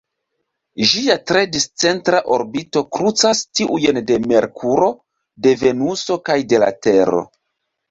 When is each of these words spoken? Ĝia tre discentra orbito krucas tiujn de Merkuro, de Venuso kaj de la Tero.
Ĝia 0.91 1.17
tre 1.31 1.43
discentra 1.55 2.21
orbito 2.37 2.83
krucas 2.97 3.43
tiujn 3.59 4.01
de 4.13 4.19
Merkuro, 4.33 4.89
de 5.47 5.55
Venuso 5.63 6.21
kaj 6.33 6.41
de 6.57 6.65
la 6.67 6.75
Tero. 6.85 7.25